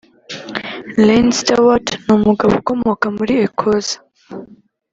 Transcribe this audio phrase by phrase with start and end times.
[1.01, 3.95] Iain Stewart ni umugabo ukomoka muri Ecosse